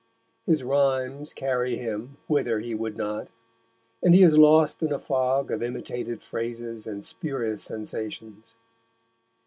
His 0.47 0.63
rhymes 0.63 1.31
carry 1.31 1.77
him 1.77 2.17
whither 2.25 2.57
he 2.59 2.73
would 2.73 2.97
not, 2.97 3.29
and 4.01 4.15
he 4.15 4.23
is 4.23 4.35
lost 4.35 4.81
in 4.81 4.91
a 4.91 4.97
fog 4.97 5.51
of 5.51 5.61
imitated 5.61 6.23
phrases 6.23 6.87
and 6.87 7.05
spurious 7.05 7.61
sensations. 7.61 8.55